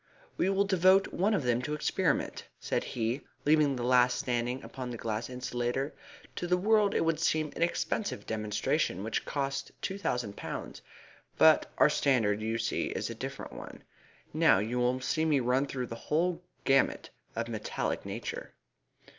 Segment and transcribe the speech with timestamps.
[0.35, 4.89] "We will devote one of them to experiment," said he, leaving the last standing upon
[4.89, 5.93] the glass insulator.
[6.37, 10.81] "To the world it would seem an expensive demonstration which cost two thousand pounds,
[11.37, 13.83] but our standard, you see, is a different one.
[14.33, 18.55] Now you will see me run through the whole gamut of metallic nature."